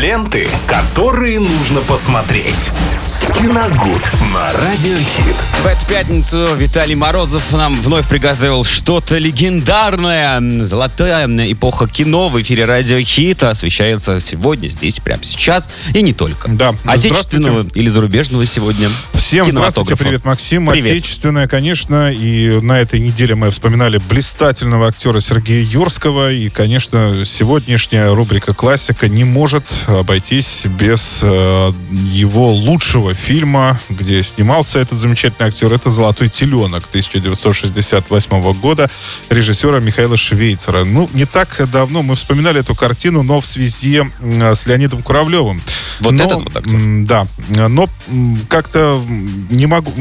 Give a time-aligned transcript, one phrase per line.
[0.00, 2.70] Ленты, которые нужно посмотреть.
[3.34, 5.36] Киногуд на Радиохит.
[5.62, 10.40] В эту пятницу Виталий Морозов нам вновь приготовил что-то легендарное.
[10.62, 15.68] Золотая эпоха кино в эфире Радио Хит освещается сегодня, здесь, прямо сейчас.
[15.94, 16.48] И не только.
[16.48, 16.74] Да.
[16.84, 18.88] Отечественного или зарубежного сегодня.
[19.14, 20.68] Всем здравствуйте, привет, Максим.
[20.68, 20.92] Привет.
[20.92, 22.10] Отечественное, конечно.
[22.12, 26.32] И на этой неделе мы вспоминали блистательного актера Сергея Юрского.
[26.32, 34.78] И, конечно, сегодняшняя рубрика «Классика» не может обойтись без э, его лучшего фильма, где снимался
[34.78, 35.72] этот замечательный актер.
[35.72, 38.90] Это «Золотой теленок» 1968 года
[39.30, 40.84] режиссера Михаила Швейцера.
[40.84, 45.60] Ну, не так давно мы вспоминали эту картину, но в связи с Леонидом Куравлевым.
[46.00, 47.04] Вот Но, этот вот актер?
[47.04, 47.26] Да.
[47.48, 47.88] Но
[48.48, 49.02] как-то
[49.50, 49.92] не могу...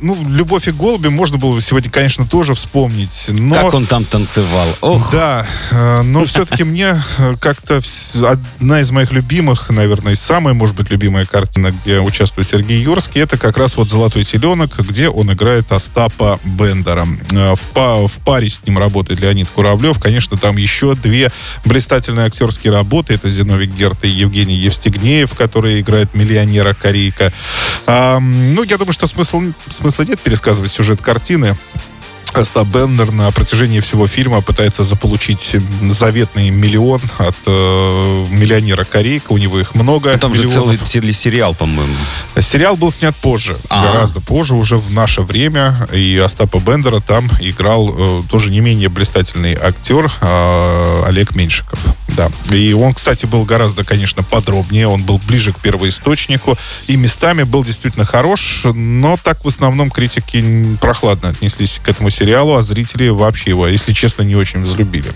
[0.00, 3.26] Ну, «Любовь и голуби» можно было бы сегодня, конечно, тоже вспомнить.
[3.28, 3.56] Но...
[3.56, 4.66] Как он там танцевал.
[4.80, 7.80] Ох, Да, э, но все-таки мне э, как-то
[8.22, 13.20] одна из моих любимых, наверное, и самая, может быть, любимая картина, где участвует Сергей Юрский,
[13.20, 17.06] это как раз вот «Золотой теленок», где он играет Остапа Бендера.
[17.32, 19.98] Э, В, в паре с ним работает Леонид Куравлев.
[19.98, 21.32] Конечно, там еще две
[21.64, 23.14] блистательные актерские работы.
[23.14, 27.32] Это Зиновий Герт и Евгений Евстигнеев, который играет миллионера Корейка.
[27.86, 31.56] Ну, я думаю, что смысл, смысла нет пересказывать сюжет картины.
[32.32, 39.32] Остап Бендер на протяжении всего фильма пытается заполучить заветный миллион от э, миллионера Корейка.
[39.32, 40.10] У него их много.
[40.12, 40.64] ну, там же миллионов.
[40.64, 41.94] целый телесериал, по-моему.
[42.40, 43.84] Сериал был снят позже, А.
[43.92, 45.88] гораздо позже, уже в наше время.
[45.92, 51.78] И Остапа Бендера там играл э, тоже не менее блистательный актер э, Олег Меньшиков.
[52.16, 52.30] Да.
[52.50, 54.86] И он, кстати, был гораздо, конечно, подробнее.
[54.86, 56.56] Он был ближе к первоисточнику.
[56.86, 58.62] И местами был действительно хорош.
[58.64, 63.92] Но так в основном критики прохладно отнеслись к этому сериалу, а зрители вообще его, если
[63.92, 65.12] честно, не очень взлюбили.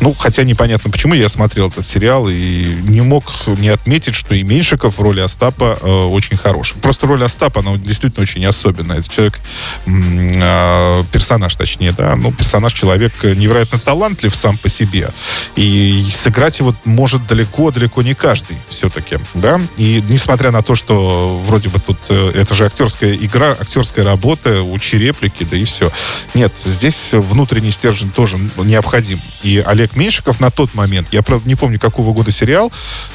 [0.00, 1.14] Ну, хотя непонятно почему.
[1.14, 5.78] Я смотрел этот сериал и не мог не отметить, что и Меньшиков в роли Остапа
[5.80, 6.74] э, очень хорош.
[6.80, 8.98] Просто роль Остапа, она действительно очень особенная.
[9.00, 9.40] Это человек,
[9.86, 15.10] э, персонаж, точнее, да, ну, персонаж, человек э, невероятно талантлив сам по себе.
[15.56, 19.60] И сыграть его может далеко-далеко не каждый все-таки, да.
[19.76, 24.62] И несмотря на то, что вроде бы тут э, это же актерская игра, актерская работа,
[24.62, 25.90] учи реплики, да и все.
[26.34, 29.20] Нет, здесь внутренний стержень тоже необходим.
[29.42, 32.70] И Олег Меньшиков на тот момент, я, правда, не помню, какого года сериал,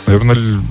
[0.07, 0.61] наверное,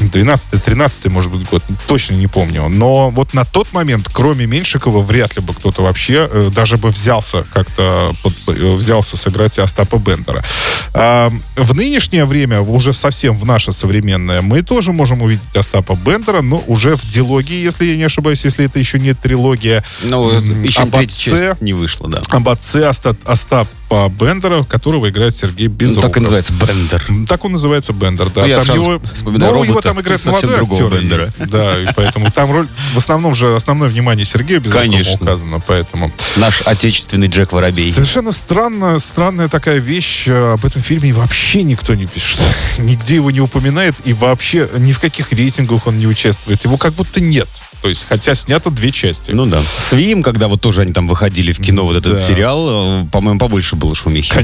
[0.00, 2.68] 12-13, может быть, год, точно не помню.
[2.68, 6.90] Но вот на тот момент, кроме Меньшикова, вряд ли бы кто-то вообще э, даже бы
[6.90, 8.14] взялся как-то,
[8.46, 10.44] э, взялся сыграть Остапа Бендера.
[10.92, 16.42] А, в нынешнее время, уже совсем в наше современное, мы тоже можем увидеть Остапа Бендера,
[16.42, 19.84] но уже в дилогии, если я не ошибаюсь, если это еще не трилогия.
[20.02, 20.28] Ну,
[20.62, 21.30] еще об отце.
[21.30, 22.20] часть не вышла, да.
[22.28, 26.02] об отце Оста- Остапа Бендера, которого играет Сергей Ну, Безруков.
[26.10, 27.04] так и называется Бендер.
[27.26, 28.42] Так он называется Бендер, да.
[28.42, 30.88] Ну, я Там его, вспоминаю ну, его робота там играет молодой актер.
[30.90, 31.32] Бендера.
[31.38, 35.14] Да, и поэтому там роль, в основном же основное внимание Сергею Безрукову Конечно.
[35.20, 36.12] указано, поэтому.
[36.36, 37.92] Наш отечественный Джек Воробей.
[37.92, 40.24] Совершенно странно, странная такая вещь.
[40.28, 42.40] э, Об этом фильме вообще никто не пишет.
[42.78, 46.62] Нигде его не упоминает, и вообще ни в каких рейтингах он не участвует.
[46.64, 47.48] Его как будто нет.
[47.80, 49.30] То есть, хотя снято две части.
[49.30, 49.62] Ну да.
[49.88, 52.26] С Вием, когда вот тоже они там выходили в кино, вот этот Да.
[52.26, 54.34] сериал, э, по-моему, побольше было шумихи.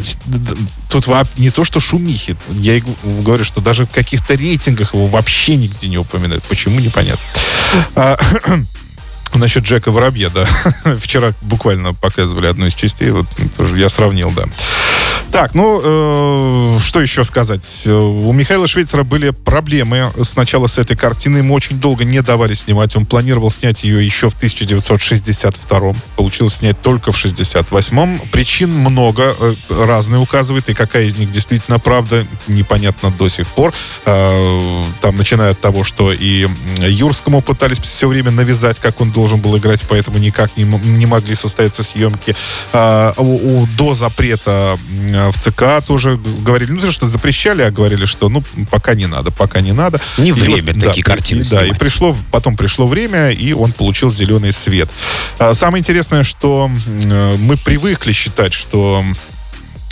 [0.89, 1.06] Тут
[1.37, 2.37] не то, что шумихи.
[2.50, 6.45] Я говорю, что даже в каких-то рейтингах его вообще нигде не упоминают.
[6.45, 7.22] Почему, непонятно.
[7.95, 8.19] А,
[9.34, 10.47] Насчет Джека Воробья, да.
[10.99, 14.45] Вчера буквально показывали одну из частей, вот тоже я сравнил, да.
[15.34, 17.83] Так, ну, э, что еще сказать?
[17.87, 21.39] Э, У Михаила Швейцера были проблемы сначала с этой картиной.
[21.41, 22.95] Ему очень долго не давали снимать.
[22.95, 29.55] Он планировал снять ее еще в 1962 Получилось снять только в 68 Причин много, э,
[29.71, 33.75] разные указывают, и какая из них действительно правда, непонятно до сих пор.
[34.06, 36.47] Э, Там, начиная от того, что и
[36.78, 41.34] Юрскому пытались все время навязать, как он должен был играть, поэтому никак не, не могли
[41.34, 42.37] состояться съемки.
[42.72, 44.78] А, у- у- до запрета
[45.30, 49.30] в ЦК тоже говорили, ну, то, что запрещали, а говорили, что, ну, пока не надо,
[49.30, 50.00] пока не надо.
[50.18, 53.53] Не И время вот, такие да, картины и- Да, и пришло, потом пришло время, и
[53.53, 54.88] он получил зеленый свет.
[55.38, 59.04] А, Самое интересное, что э, мы привыкли считать, что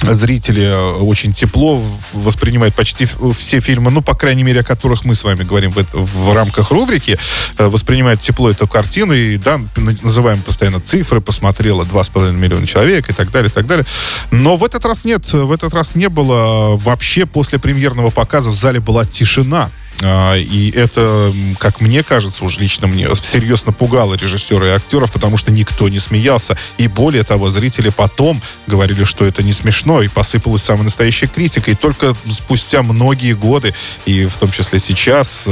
[0.03, 1.83] зрители э, очень тепло
[2.13, 3.09] воспринимают почти
[3.39, 6.71] все фильмы, ну, по крайней мере, о которых мы с вами говорим в, в рамках
[6.71, 7.19] рубрики,
[7.59, 9.61] э, воспринимают тепло эту картину, и, да,
[10.03, 13.87] называем постоянно цифры, посмотрело 2,5 миллиона человек и так далее, и так далее.
[14.31, 16.77] Но в этот раз нет, в этот раз не было.
[16.77, 19.71] Вообще, после премьерного показа в зале была тишина.
[20.05, 25.37] А, и это, как мне кажется, уж лично мне, всерьез напугало режиссера и актеров, потому
[25.37, 26.57] что никто не смеялся.
[26.79, 31.71] И более того, зрители потом говорили, что это не смешно, и посыпалась самая настоящая критика.
[31.71, 33.75] И только спустя многие годы,
[34.07, 35.47] и в том числе сейчас,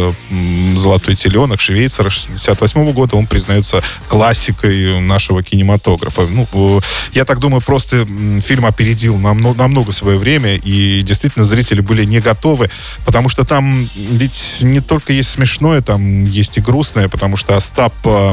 [0.77, 6.27] «Золотой теленок» Швейцара 68 года, он признается классикой нашего кинематографа.
[6.27, 6.81] Ну,
[7.13, 8.07] я так думаю, просто
[8.41, 12.71] фильм опередил намного, намного свое время, и действительно зрители были не готовы,
[13.05, 17.95] потому что там ведь не только есть смешное, там есть и грустное, потому что Остап
[18.05, 18.33] э,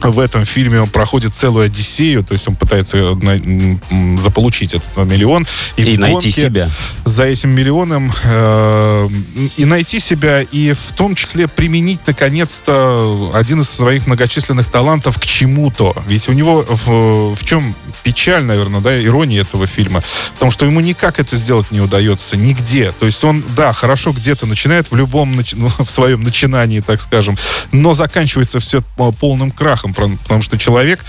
[0.00, 5.46] в этом фильме он проходит целую одиссею, то есть он пытается на, заполучить этот миллион.
[5.76, 6.70] И, и найти себя.
[7.04, 9.08] За этим миллионом э,
[9.56, 15.26] и найти себя, и в том числе применить, наконец-то, один из своих многочисленных талантов к
[15.26, 15.96] чему-то.
[16.06, 20.02] Ведь у него в, в чем печаль, наверное, да, ирония этого фильма,
[20.34, 22.92] потому что ему никак это сделать не удается, нигде.
[22.92, 25.38] То есть он, да, хорошо где-то начинает, в любом,
[25.78, 27.36] в своем начинании, так скажем,
[27.72, 28.82] но заканчивается все
[29.20, 31.04] полным крахом человеком, потому что человек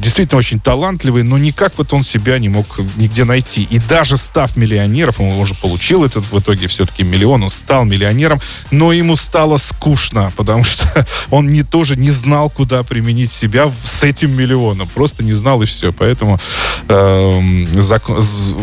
[0.00, 3.64] действительно очень талантливый, но никак вот он себя не мог нигде найти.
[3.70, 8.40] И даже став миллионером, он уже получил этот в итоге все-таки миллион, он стал миллионером,
[8.70, 14.02] но ему стало скучно, потому что он не, тоже не знал, куда применить себя с
[14.02, 14.88] этим миллионом.
[14.94, 15.92] Просто не знал и все.
[15.92, 16.38] Поэтому
[16.88, 18.22] э, закон,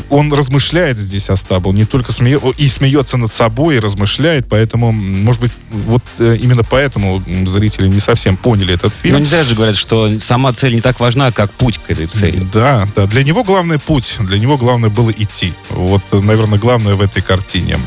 [0.10, 4.92] он размышляет здесь Остап, он не только смеет, и смеется над собой, и размышляет, поэтому,
[4.92, 9.13] может быть, вот э, именно поэтому зрители не совсем поняли этот фильм.
[9.14, 12.08] Но не зря же говорят, что сама цель не так важна, как путь к этой
[12.08, 12.42] цели.
[12.52, 13.06] Да, да.
[13.06, 15.54] Для него главный путь, для него главное было идти.
[15.70, 17.80] Вот, наверное, главное в этой картине.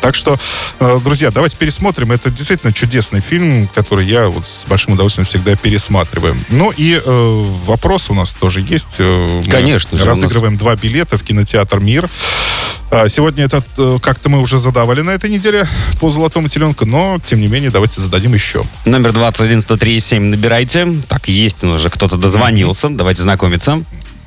[0.00, 0.38] Так что,
[0.80, 2.12] э, друзья, давайте пересмотрим.
[2.12, 6.36] Это действительно чудесный фильм, который я вот с большим удовольствием всегда пересматриваю.
[6.50, 8.96] Ну и э, вопрос у нас тоже есть.
[8.98, 9.98] Э, Конечно.
[10.04, 10.60] разыгрываем нас...
[10.60, 12.08] два билета в кинотеатр «Мир».
[12.90, 13.62] А, сегодня это
[14.00, 15.66] как-то мы уже задавали на этой неделе
[16.00, 18.62] по «Золотому теленку», но, тем не менее, давайте зададим еще.
[18.84, 20.88] Номер 21 103 7 набирайте.
[21.08, 22.88] Так, есть уже кто-то дозвонился.
[22.88, 23.82] Давайте знакомиться.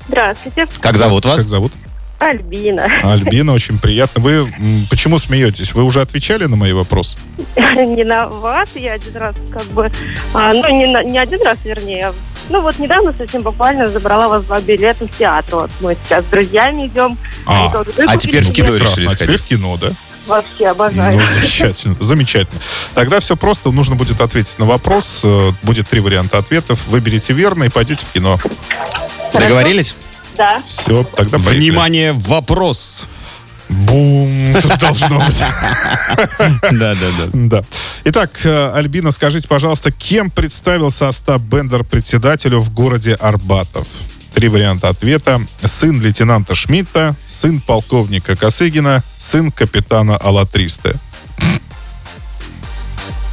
[0.07, 0.67] Здравствуйте.
[0.81, 1.39] Как зовут вас?
[1.39, 1.71] Как зовут?
[2.19, 2.85] Альбина.
[3.03, 4.21] Альбина, очень приятно.
[4.21, 4.51] Вы
[4.89, 5.73] почему смеетесь?
[5.73, 7.17] Вы уже отвечали на мои вопросы?
[7.55, 9.89] Не на вас, я один раз как бы...
[10.33, 12.11] А, ну, не, на, не один раз, вернее.
[12.49, 15.55] Ну, вот недавно совсем буквально забрала вас два билета в театр.
[15.55, 17.17] Вот мы сейчас с друзьями идем.
[17.45, 17.71] А,
[18.07, 19.91] а теперь в кино решили А теперь в кино, да?
[20.25, 21.19] Вообще обожаю.
[21.19, 22.61] Ну, замечательно, замечательно.
[22.93, 23.71] Тогда все просто.
[23.71, 25.21] Нужно будет ответить на вопрос.
[25.23, 26.87] Э, будет три варианта ответов.
[26.87, 28.39] Выберите верно и пойдете в кино.
[29.33, 29.95] Договорились?
[30.37, 30.61] Да.
[30.67, 31.57] Все, тогда поехали.
[31.57, 33.05] Внимание, вопрос.
[33.69, 34.55] Бум!
[34.61, 35.37] Тут должно быть.
[36.71, 37.29] Да, да, да.
[37.33, 37.63] Да.
[38.05, 43.87] Итак, э, Альбина, скажите, пожалуйста, кем представился Остап Бендер председателю в городе Арбатов?
[44.33, 45.41] Три варианта ответа.
[45.63, 50.95] Сын лейтенанта Шмидта, сын полковника Косыгина, сын капитана Алатристы.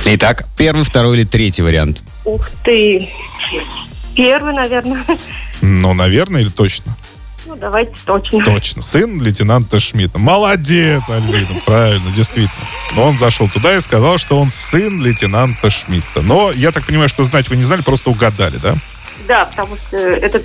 [0.04, 2.02] Итак, первый, второй или третий вариант?
[2.24, 3.08] Ух ты.
[4.14, 5.04] Первый, наверное.
[5.62, 6.96] Ну, наверное или точно?
[7.60, 8.44] Давайте точно.
[8.44, 8.82] Точно.
[8.82, 10.18] Сын лейтенанта Шмидта.
[10.18, 12.50] Молодец, Альбина, правильно, действительно.
[12.96, 16.22] Он зашел туда и сказал, что он сын лейтенанта Шмидта.
[16.22, 18.74] Но я так понимаю, что знать вы не знали, просто угадали, да?
[19.26, 20.38] Да, потому что это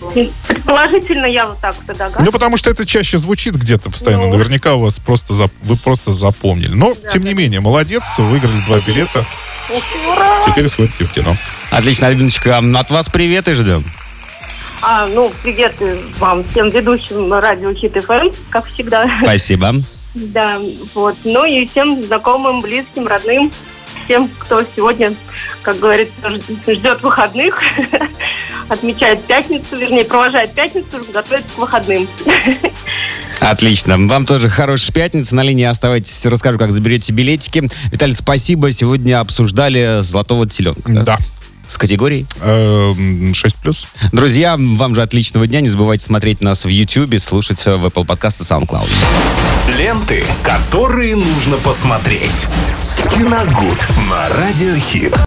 [0.48, 2.26] предположительно я вот так вот догадываюсь.
[2.26, 4.26] Ну, потому что это чаще звучит где-то постоянно.
[4.26, 4.34] Ну.
[4.34, 5.52] Наверняка у вас просто зап...
[5.62, 6.74] вы просто запомнили.
[6.74, 7.30] Но, да, тем да.
[7.30, 9.26] не менее, молодец, выиграли два билета.
[10.12, 10.42] Ура!
[10.46, 11.38] Теперь сходите в кино.
[11.70, 12.58] Отлично, Альбиночка.
[12.58, 13.86] От вас привет и ждем.
[14.84, 15.76] А, ну, привет
[16.18, 19.10] вам, всем ведущим радио Хит ФМ, как всегда.
[19.24, 19.76] Спасибо.
[20.14, 20.60] Да,
[20.94, 21.16] вот.
[21.24, 23.50] Ну и всем знакомым, близким, родным,
[24.04, 25.14] всем, кто сегодня,
[25.62, 26.30] как говорится,
[26.68, 27.62] ждет выходных,
[28.68, 32.10] отмечает пятницу, вернее, провожает пятницу, готовится к выходным.
[33.40, 33.98] Отлично.
[33.98, 35.34] Вам тоже хорошей пятницы.
[35.34, 37.70] На линии оставайтесь, расскажу, как заберете билетики.
[37.90, 38.74] Виталий, спасибо.
[38.74, 41.04] Сегодня обсуждали «Золотого теленка».
[41.04, 41.18] Да.
[41.68, 42.26] С категорией?
[42.36, 43.88] 6 эм, плюс.
[44.12, 45.62] Друзья, вам же отличного дня.
[45.62, 48.90] Не забывайте смотреть нас в YouTube, слушать в Apple Podcast и SoundCloud.
[49.78, 52.48] Ленты, которые нужно посмотреть.
[53.10, 55.18] Киногуд на Радиохит.